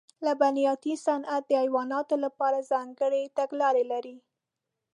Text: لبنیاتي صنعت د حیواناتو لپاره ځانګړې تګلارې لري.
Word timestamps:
لبنیاتي 0.25 0.93
صنعت 1.05 1.43
د 1.47 1.51
حیواناتو 1.63 2.15
لپاره 2.25 2.67
ځانګړې 2.71 3.23
تګلارې 3.37 3.83
لري. 3.91 4.15